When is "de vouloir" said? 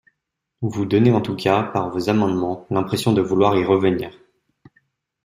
3.13-3.55